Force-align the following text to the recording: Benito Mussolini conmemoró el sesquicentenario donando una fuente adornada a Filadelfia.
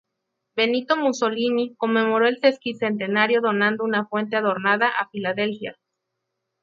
Benito 0.55 0.97
Mussolini 0.97 1.75
conmemoró 1.75 2.27
el 2.27 2.39
sesquicentenario 2.41 3.39
donando 3.39 3.83
una 3.83 4.07
fuente 4.07 4.35
adornada 4.35 4.87
a 4.89 5.07
Filadelfia. 5.09 5.77